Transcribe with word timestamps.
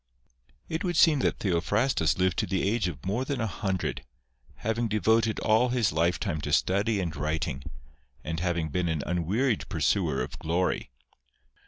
It 0.67 0.83
would 0.83 0.97
seem 0.97 1.19
that 1.19 1.37
Theophrastus 1.37 2.17
lived 2.17 2.39
to 2.39 2.47
the 2.47 2.67
age 2.67 2.87
of 2.87 3.05
more 3.05 3.23
than 3.23 3.39
a 3.39 3.45
hundred, 3.45 4.03
having 4.55 4.87
devoted 4.87 5.39
all 5.41 5.69
his 5.69 5.91
lifetime 5.91 6.41
to 6.41 6.51
study 6.51 6.99
and 6.99 7.15
writing, 7.15 7.61
and 8.23 8.39
having 8.39 8.69
been 8.69 8.89
an 8.89 9.03
unwearied 9.05 9.69
pursuer 9.69 10.23
o: 10.23 10.27
glory. 10.39 10.89